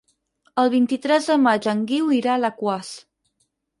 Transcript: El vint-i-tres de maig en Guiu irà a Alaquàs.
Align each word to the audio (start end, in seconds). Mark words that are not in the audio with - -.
El 0.61 0.69
vint-i-tres 0.75 1.29
de 1.31 1.37
maig 1.43 1.67
en 1.73 1.85
Guiu 1.93 2.09
irà 2.21 2.33
a 2.37 2.39
Alaquàs. 2.41 2.91